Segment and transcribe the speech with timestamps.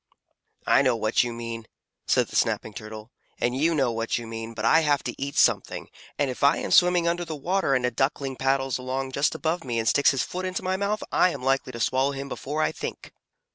[0.65, 1.67] "I know what you mean,"
[2.07, 5.37] said the Snapping Turtle, "and you know what you mean, but I have to eat
[5.37, 9.35] something, and if I am swimming under the water and a Duckling paddles along just
[9.35, 12.29] above me and sticks his foot into my mouth, I am likely to swallow him
[12.29, 13.13] before I think."